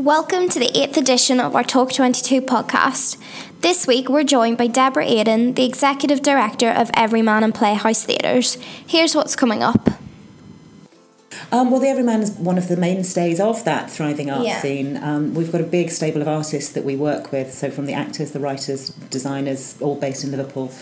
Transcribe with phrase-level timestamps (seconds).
[0.00, 3.18] Welcome to the 8th edition of our Talk 22 podcast.
[3.60, 8.54] This week we're joined by Deborah Aydon, the Executive Director of Everyman and Playhouse Theatres.
[8.86, 9.90] Here's what's coming up.
[11.52, 14.62] Um, well, the Everyman is one of the mainstays of that thriving art Yeah.
[14.62, 14.96] scene.
[14.96, 17.92] Um, we've got a big stable of artists that we work with, so from the
[17.92, 20.72] actors, the writers, designers, all based in Liverpool.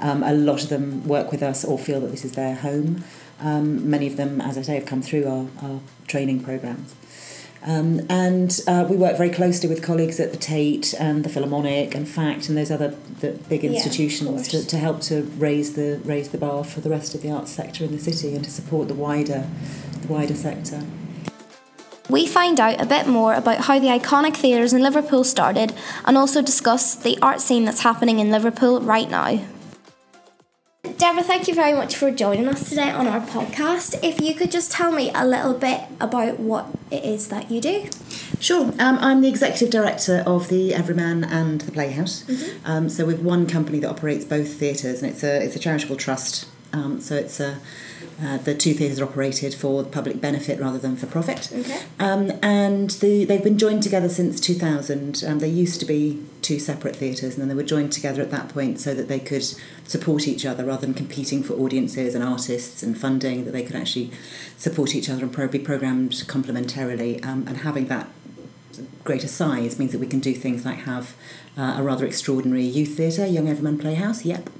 [0.00, 3.02] Um, a lot of them work with us or feel that this is their home.
[3.40, 6.94] Um, many of them, as I say, have come through our, our training programs.
[7.68, 11.94] Um, and uh, we work very closely with colleagues at the Tate and the Philharmonic
[11.94, 16.00] and FACT and those other the big Yeah, institutions to, to help to raise the
[16.02, 18.50] raise the bar for the rest of the arts sector in the city and to
[18.50, 19.46] support the wider
[20.00, 20.82] the wider sector.
[22.08, 25.74] We find out a bit more about how the iconic theatres in Liverpool started
[26.06, 29.40] and also discuss the art scene that's happening in Liverpool right now.
[30.98, 34.02] Deborah, thank you very much for joining us today on our podcast.
[34.02, 37.60] If you could just tell me a little bit about what it is that you
[37.60, 37.88] do.
[38.40, 38.64] Sure.
[38.80, 42.24] Um, I'm the executive director of the Everyman and the Playhouse.
[42.64, 45.94] Um, so we've one company that operates both theatres, and it's a it's a charitable
[45.94, 46.48] trust.
[46.72, 47.60] Um, so it's a
[48.20, 51.50] uh, the two theatres are operated for public benefit rather than for profit.
[51.52, 51.82] Okay.
[52.00, 55.22] Um, and the, they've been joined together since 2000.
[55.24, 58.32] Um, they used to be two separate theatres, and then they were joined together at
[58.32, 59.44] that point so that they could
[59.84, 63.44] support each other rather than competing for audiences and artists and funding.
[63.44, 64.10] That they could actually
[64.56, 67.24] support each other and pro- be programmed complementarily.
[67.24, 68.08] Um, and having that
[69.04, 71.14] greater size means that we can do things like have
[71.56, 74.50] uh, a rather extraordinary youth theatre, Young Everyman Playhouse, yep.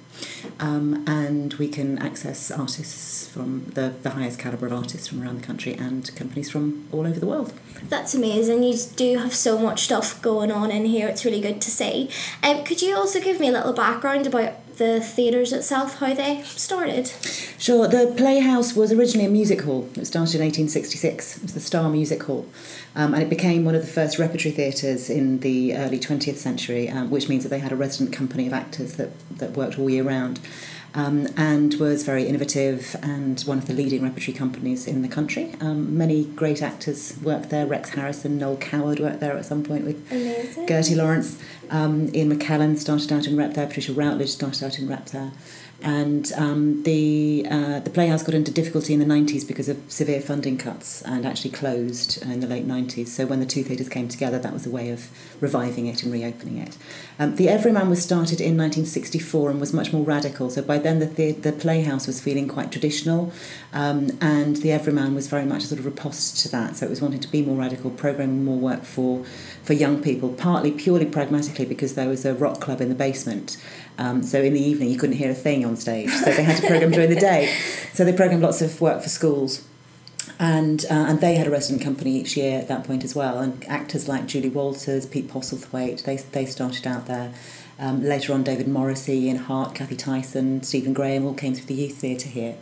[0.61, 5.41] Um, and we can access artists from the, the highest calibre of artists from around
[5.41, 7.52] the country and companies from all over the world.
[7.88, 8.62] That's amazing.
[8.62, 11.08] You do have so much stuff going on in here.
[11.08, 12.10] It's really good to see.
[12.42, 16.42] Um, could you also give me a little background about the theatres itself, how they
[16.42, 17.08] started?
[17.58, 19.88] Sure, the Playhouse was originally a music hall.
[19.96, 21.36] It started in 1866.
[21.36, 22.46] It was the Star Music Hall.
[22.94, 26.88] Um, and it became one of the first repertory theatres in the early 20th century,
[26.88, 29.91] um, which means that they had a resident company of actors that, that worked all
[29.91, 30.41] year round.
[30.94, 35.54] Um, and was very innovative and one of the leading repertory companies in the country.
[35.60, 37.66] Um, many great actors worked there.
[37.66, 40.66] Rex Harrison, Noel Coward worked there at some point with Amazing.
[40.66, 41.38] Gertie Lawrence,
[41.70, 45.30] um, Ian McKellen started out in rep there, Patricia Routledge started out in rep there.
[45.81, 50.21] And um, the uh, the Playhouse got into difficulty in the 90s because of severe
[50.21, 53.06] funding cuts and actually closed in the late 90s.
[53.09, 55.09] So when the two theatres came together, that was a way of
[55.41, 56.77] reviving it and reopening it.
[57.21, 60.50] Um, the Everyman was started in 1964 and was much more radical.
[60.50, 63.33] So by then the, the, the Playhouse was feeling quite traditional
[63.72, 66.77] um, and the Everyman was very much a sort of riposte to that.
[66.77, 69.25] So it was wanting to be more radical, programming more work for,
[69.62, 73.56] for young people, partly purely pragmatically because there was a rock club in the basement.
[73.99, 76.10] Um, so in the evening you couldn't hear a thing on stage.
[76.10, 77.54] So they had to program during the day.
[77.92, 79.64] So they programmed lots of work for schools.
[80.38, 83.38] And, uh, and they had a resident company each year at that point as well.
[83.38, 87.32] And actors like Julie Walters, Pete Postlethwaite, they, they started out there.
[87.78, 91.74] Um, later on, David Morrissey, Ian Hart, Kathy Tyson, Stephen Graham all came through the
[91.74, 92.56] youth theatre here.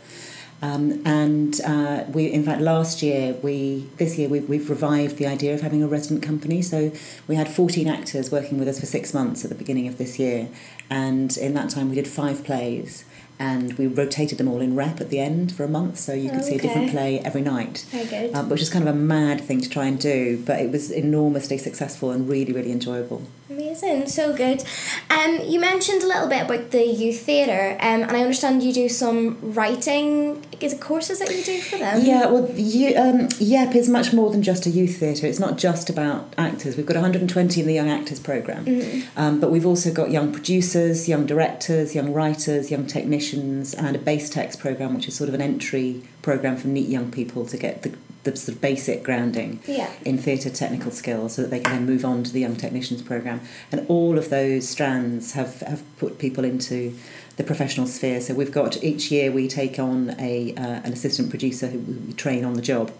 [0.61, 5.27] Um, and uh, we, in fact, last year we, this year we've, we've revived the
[5.27, 6.61] idea of having a resident company.
[6.61, 6.91] So
[7.27, 10.17] we had 14 actors working with us for six months at the beginning of this
[10.17, 10.49] year,
[10.89, 13.05] and in that time we did five plays,
[13.39, 16.31] and we rotated them all in rep at the end for a month, so you
[16.31, 17.85] could see a different play every night.
[17.89, 18.35] Very good.
[18.35, 20.89] Um, which is kind of a mad thing to try and do, but it was
[20.89, 23.21] enormously successful and really, really enjoyable.
[23.49, 24.61] Amazing, so good.
[25.09, 28.73] Um, you mentioned a little bit about the youth theatre, um, and I understand you
[28.73, 30.45] do some writing.
[30.59, 32.03] Is it courses that you do for them?
[32.03, 35.27] Yeah, well, you, um, YEP is much more than just a youth theatre.
[35.27, 36.75] It's not just about actors.
[36.75, 41.07] We've got 120 in the Young Actors programme, um, but we've also got young producers,
[41.07, 45.33] young directors, young writers, young technicians, and a base text programme, which is sort of
[45.33, 47.95] an entry programme for neat young people to get the,
[48.31, 49.89] the sort of basic grounding Yeah.
[50.05, 53.01] in theatre technical skills so that they can then move on to the Young Technicians
[53.01, 53.41] programme.
[53.71, 56.93] And all of those strands have, have put people into
[57.37, 58.19] the professional sphere.
[58.21, 62.13] So we've got each year we take on a, uh, an assistant producer who we
[62.13, 62.91] train on the job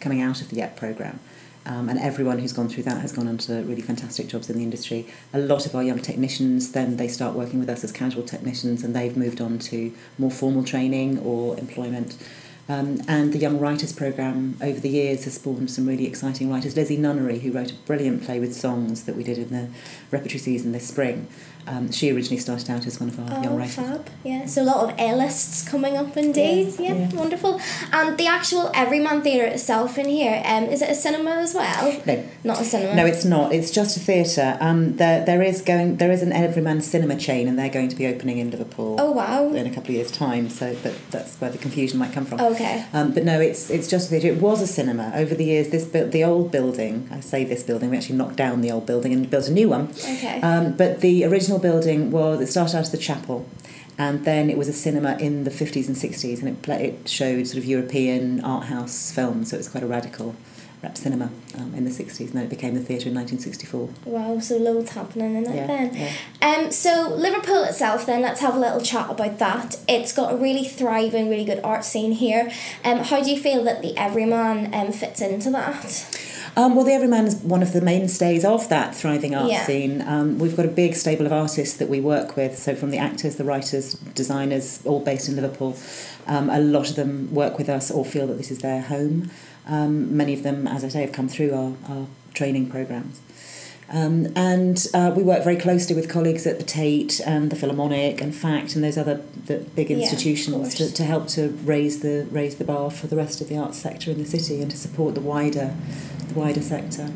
[0.00, 1.18] coming out of the YEP programme.
[1.64, 4.56] Um, and everyone who's gone through that has gone on to really fantastic jobs in
[4.56, 5.04] the industry.
[5.34, 8.84] A lot of our young technicians then they start working with us as casual technicians
[8.84, 12.16] and they've moved on to more formal training or employment.
[12.68, 16.74] Um, and the Young Writers Programme over the years has spawned some really exciting writers.
[16.74, 19.68] Lizzie Nunnery, who wrote a brilliant play with songs that we did in the
[20.10, 21.28] repertory season this spring,
[21.66, 23.74] Um, she originally started out as one of our young Oh, writers.
[23.74, 24.06] fab.
[24.24, 26.74] Yeah, so a lot of A-lists coming up indeed.
[26.78, 27.16] Yeah, Yeah, yeah.
[27.18, 27.60] wonderful.
[27.92, 32.00] And the actual Everyman Theatre itself in here, um, is it a cinema as well?
[32.06, 32.24] No.
[32.44, 32.94] Not a cinema.
[32.94, 33.52] No, it's not.
[33.52, 34.56] It's just a theatre.
[34.60, 35.96] Um, there, there is going.
[35.96, 39.10] There is an Everyman cinema chain, and they're going to be opening in Liverpool Oh,
[39.10, 39.48] wow.
[39.52, 40.48] in a couple of years' time.
[40.48, 42.40] So, but that's where the confusion might come from.
[42.40, 42.84] Okay.
[42.92, 44.28] Um, but no, it's it's just a theatre.
[44.28, 45.70] It was a cinema over the years.
[45.70, 47.08] This bu- the old building.
[47.10, 47.90] I say this building.
[47.90, 49.88] We actually knocked down the old building and built a new one.
[49.98, 50.40] Okay.
[50.42, 53.46] Um, but the original building was it started out as the chapel,
[53.98, 57.08] and then it was a cinema in the fifties and sixties, and it pla it
[57.08, 59.50] showed sort of European art house films.
[59.50, 60.34] So it was quite a radical
[60.82, 63.66] rap cinema um, in the sixties, and then it became the theatre in nineteen sixty
[63.66, 63.88] four.
[64.04, 65.94] Wow, so loads happening in it Yeah, then.
[65.94, 66.12] yeah.
[66.42, 69.76] Um, so Liverpool itself, then let's have a little chat about that.
[69.88, 72.50] It's got a really thriving, really good art scene here.
[72.84, 76.12] Um, how do you feel that the Everyman um fits into that?
[76.58, 79.66] Um, well, the Everyman is one of the mainstays of that thriving art Yeah.
[79.66, 80.02] scene.
[80.06, 82.58] Um, we've got a big stable of artists that we work with.
[82.58, 85.76] So, from the actors, the writers, designers, all based in Liverpool.
[86.26, 89.30] Um, a lot of them work with us or feel that this is their home.
[89.68, 93.20] Um, many of them, as I say, have come through our, our training programs.
[93.92, 98.20] Um, and uh, we work very closely with colleagues at the Tate and the Philharmonic
[98.20, 102.26] and FACT and those other the big Yeah, institutions to, to help to raise the
[102.32, 104.76] raise the bar for the rest of the arts sector in the city and to
[104.76, 105.72] support the wider
[106.28, 107.10] the wider sector.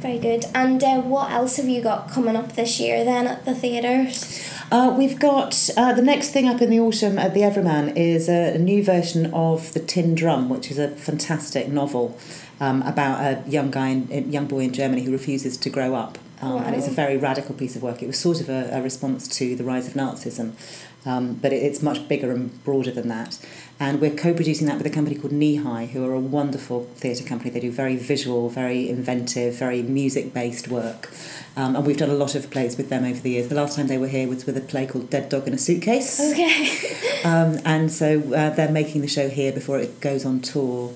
[0.00, 0.44] Very good.
[0.54, 4.52] And uh, what else have you got coming up this year then at the theatres?
[4.70, 8.28] Uh, we've got uh, the next thing up in the autumn at the Everyman is
[8.28, 12.18] a, a new version of the Tin Drum, which is a fantastic novel
[12.60, 15.94] um, about a young guy, in, a young boy in Germany who refuses to grow
[15.94, 16.18] up.
[16.42, 18.02] Um, And it's a very radical piece of work.
[18.02, 20.52] It was sort of a, a response to the rise of Nazism,
[21.06, 23.38] um, but it, it's much bigger and broader than that.
[23.78, 27.50] And we're co-producing that with a company called Kneehigh, who are a wonderful theatre company.
[27.50, 31.12] They do very visual, very inventive, very music-based work.
[31.56, 33.48] Um, and we've done a lot of plays with them over the years.
[33.48, 35.58] The last time they were here was with a play called Dead Dog in a
[35.58, 36.20] Suitcase.
[36.32, 36.92] Okay.
[37.24, 40.94] Um, and so uh, they're making the show here before it goes on tour.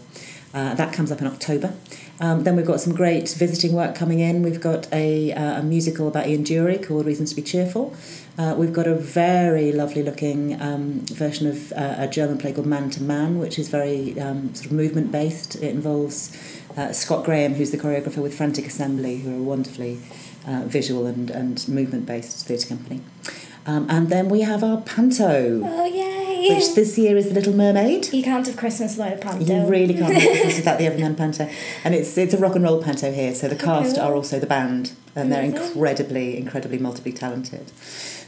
[0.55, 1.75] Uh, that comes up in October.
[2.21, 4.43] Um, then we've got some great visiting work coming in.
[4.43, 7.97] We've got a, uh, a musical about Ian Dury called Reasons to Be Cheerful.
[8.41, 12.67] Uh, we've got a very lovely looking um, version of uh, a German play called
[12.67, 15.57] Man to Man, which is very um, sort of movement based.
[15.57, 16.35] It involves
[16.75, 20.01] uh, Scott Graham, who's the choreographer with Frantic Assembly, who are a wonderfully
[20.49, 23.03] uh, visual and, and movement based theatre company.
[23.67, 25.85] Um, and then we have our panto, Oh
[26.41, 26.55] yay!
[26.55, 28.13] which this year is the Little Mermaid.
[28.13, 29.45] you can't have Christmas without a panto.
[29.45, 31.49] You really can't have Christmas without the Everyman Panto.
[31.85, 34.05] And it's it's a rock and roll panto here, so the cast cool.
[34.05, 37.71] are also the band, and they're incredibly, incredibly multiply talented.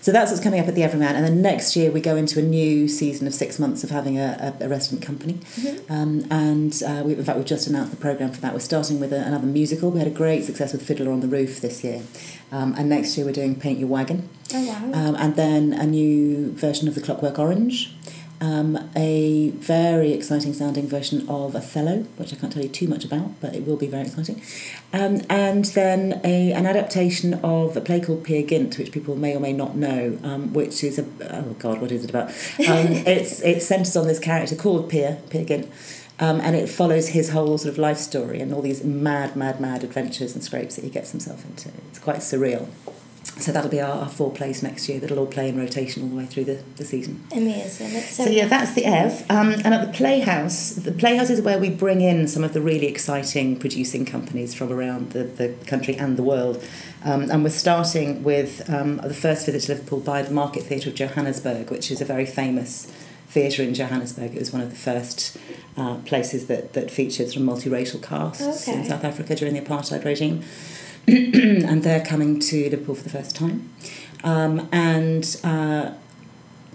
[0.02, 2.40] So that's what's coming up at the Everyman, and then next year we go into
[2.40, 5.34] a new season of six months of having a, a, a resident company.
[5.34, 5.92] Mm-hmm.
[5.92, 8.52] Um, and uh, we, in fact, we've just announced the programme for that.
[8.52, 9.92] We're starting with a, another musical.
[9.92, 12.02] We had a great success with Fiddler on the Roof this year.
[12.50, 14.28] Um, and next year we're doing Paint Your Wagon.
[14.54, 14.90] Oh wow.
[14.92, 17.94] Um, and then a new version of The Clockwork Orange,
[18.42, 23.04] um, a very exciting sounding version of Othello, which I can't tell you too much
[23.04, 24.42] about, but it will be very exciting.
[24.92, 29.36] Um, and then a, an adaptation of a play called Peer Gynt, which people may
[29.36, 32.30] or may not know, um, which is a oh god, what is it about?
[32.30, 32.34] Um,
[33.06, 35.70] it's it centres on this character called Peer Peer Gynt.
[36.18, 39.60] Um, and it follows his whole sort of life story and all these mad, mad,
[39.60, 41.70] mad adventures and scrapes that he gets himself into.
[41.90, 42.68] It's quite surreal.
[43.38, 46.10] So that'll be our, our four plays next year that'll all play in rotation all
[46.10, 47.24] the way through the, the season.
[47.32, 47.88] Amazing.
[48.02, 49.24] So, So yeah, that's the Ev.
[49.30, 52.60] Um, and at the Playhouse, the Playhouse is where we bring in some of the
[52.60, 56.62] really exciting producing companies from around the, the country and the world.
[57.04, 60.90] Um, and we're starting with um, the first visit to Liverpool by the Market Theatre
[60.90, 62.92] of Johannesburg, which is a very famous
[63.28, 64.34] theatre in Johannesburg.
[64.34, 65.38] It was one of the first
[65.76, 70.04] uh, places that, that featured sort of multiracial casts in South Africa during the apartheid
[70.04, 70.44] regime.
[71.08, 73.70] and they're coming to Liverpool for the first time.
[74.24, 75.92] Um, and uh,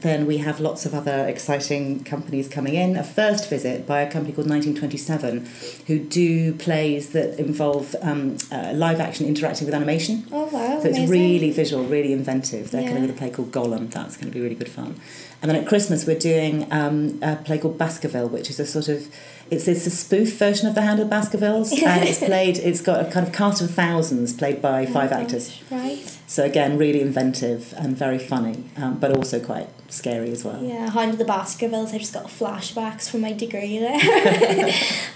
[0.01, 2.95] then we have lots of other exciting companies coming in.
[2.97, 5.47] A first visit by a company called 1927,
[5.87, 10.27] who do plays that involve um, uh, live action interacting with animation.
[10.31, 10.79] Oh wow.
[10.81, 12.69] So it's really visual, really inventive.
[12.71, 12.89] They're Yeah.
[12.89, 13.89] coming with a play called Golem.
[13.89, 14.99] That's going to be really good fun.
[15.41, 18.89] And then at Christmas we're doing um, a play called Baskerville, which is a sort
[18.89, 19.07] of
[19.49, 22.57] it's, it's a spoof version of the Hound of Baskervilles, and it's played.
[22.57, 25.61] It's got a kind of cast of thousands played by five Oh, actors.
[25.71, 26.03] Right.
[26.27, 30.61] So again, really inventive and very funny, um, but also quite scary as well.
[30.61, 31.93] Yeah, Hound of the Baskervilles.
[31.93, 33.99] I just got flashbacks from my degree there.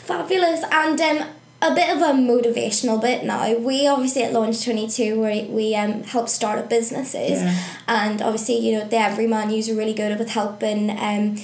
[0.06, 0.64] Fabulous.
[0.72, 1.28] And um,
[1.62, 3.54] a bit of a motivational bit now.
[3.58, 7.42] We obviously at Launch 22, we, we um, help start up businesses.
[7.42, 7.64] Yeah.
[7.88, 11.38] And obviously, you know, the Everyman use are really good with helping um,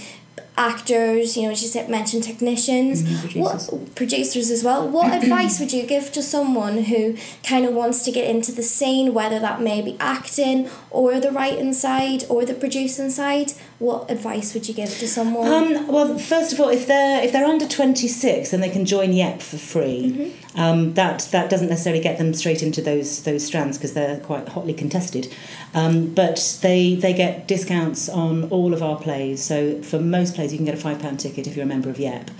[0.57, 3.69] actors, you know, as you said, mentioned technicians, Mhm, producers.
[3.69, 4.87] what producers as well.
[4.87, 8.63] What advice would you give to someone who kind of wants to get into the
[8.63, 13.53] scene, whether that may be acting or the writing side or the producing side?
[13.79, 15.51] What advice would you give to someone?
[15.51, 18.85] Um, well, first of all, if they're if they're under twenty six, then they can
[18.85, 20.33] join YEP for free.
[20.55, 24.49] Um, that that doesn't necessarily get them straight into those those strands because they're quite
[24.49, 25.31] hotly contested.
[25.75, 29.43] Um, but they they get discounts on all of our plays.
[29.43, 31.91] So for most plays, you can get a five pound ticket if you're a member
[31.91, 32.31] of YEP.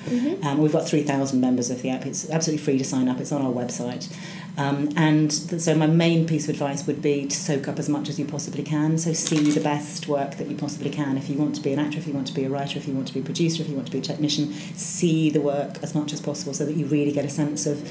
[0.44, 2.08] Um, we've got three thousand members of the YEP.
[2.08, 3.20] It's absolutely free to sign up.
[3.20, 4.12] It's on our website.
[4.58, 7.88] Um, and th- so my main piece of advice would be to soak up as
[7.88, 8.98] much as you possibly can.
[8.98, 11.16] So see the best work that you possibly can.
[11.18, 12.88] If you want to be an actor, if you want to be a writer, if
[12.88, 15.42] you want to be a producer, if you want to be a technician, see the
[15.42, 17.84] work as much as possible so that you really get a sense of,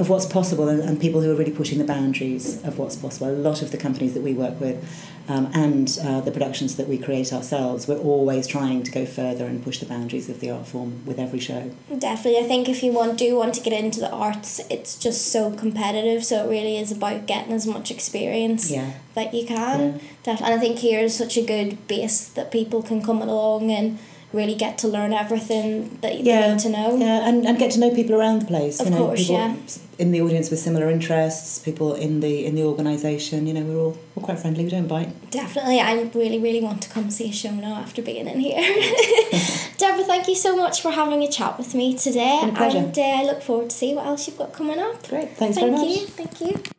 [0.00, 3.28] of what's possible and, and people who are really pushing the boundaries of what's possible.
[3.28, 4.82] A lot of the companies that we work with
[5.28, 9.46] um, and uh, the productions that we create ourselves, we're always trying to go further
[9.46, 11.70] and push the boundaries of the art form with every show.
[11.98, 15.32] Definitely, I think if you want do want to get into the arts, it's just
[15.32, 16.13] so competitive.
[16.22, 18.92] So it really is about getting as much experience Yeah.
[19.14, 20.00] that you can.
[20.22, 23.70] Def- and I think here is such a good base that people can come along
[23.70, 23.98] and
[24.34, 26.96] really get to learn everything that they yeah, need to know.
[26.96, 28.80] Yeah, and, and get to know people around the place.
[28.80, 29.56] Of you know, course, people yeah.
[29.98, 33.46] in the audience with similar interests, people in the in the organisation.
[33.46, 34.64] You know, we're all we're quite friendly.
[34.64, 35.30] We don't bite.
[35.30, 38.58] Definitely, I really, really want to come see a show now after being in here.
[39.78, 42.78] Deborah, thank you so much for having a chat with me today, Been a pleasure.
[42.78, 45.08] and uh, I look forward to see what else you've got coming up.
[45.08, 45.88] Great, thanks Thank very much.
[45.88, 46.73] you, thank you.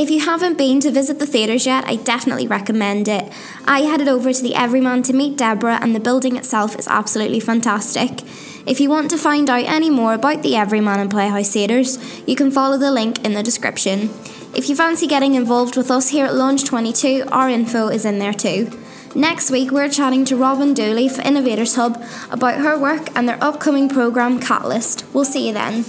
[0.00, 3.30] If you haven't been to visit the theatres yet, I definitely recommend it.
[3.66, 7.38] I headed over to the Everyman to meet Deborah, and the building itself is absolutely
[7.38, 8.22] fantastic.
[8.66, 12.34] If you want to find out any more about the Everyman and Playhouse Theatres, you
[12.34, 14.08] can follow the link in the description.
[14.54, 18.18] If you fancy getting involved with us here at Launch 22, our info is in
[18.20, 18.70] there too.
[19.14, 23.44] Next week, we're chatting to Robin Dooley for Innovators Hub about her work and their
[23.44, 25.04] upcoming programme Catalyst.
[25.12, 25.84] We'll see you then.